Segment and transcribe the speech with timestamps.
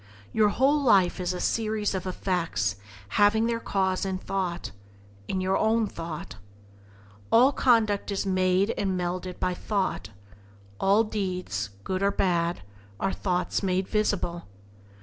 [0.33, 2.75] Your whole life is a series of effects
[3.21, 4.71] having their cause in thought—
[5.27, 6.37] in your own thought.
[7.31, 10.09] All conduct is made and melded by thought;
[10.79, 12.63] all deeds, good or bad,
[12.99, 14.47] are thoughts made visible.